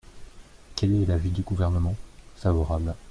Quel 0.75 0.95
est 0.95 1.05
l’avis 1.05 1.29
du 1.29 1.43
Gouvernement? 1.43 1.95
Favorable. 2.35 2.95